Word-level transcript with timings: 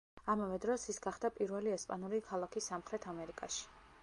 ამავე 0.33 0.55
დროს 0.63 0.85
ის 0.93 0.97
გახდა 1.07 1.31
პირველი 1.37 1.75
ესპანური 1.75 2.23
ქალაქი 2.31 2.65
სამხრეთ 2.71 3.11
ამერიკაში. 3.17 3.67